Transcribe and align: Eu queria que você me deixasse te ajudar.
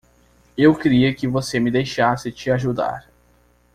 Eu 0.57 0.73
queria 0.75 1.13
que 1.13 1.27
você 1.27 1.59
me 1.59 1.69
deixasse 1.69 2.31
te 2.31 2.49
ajudar. 2.49 3.07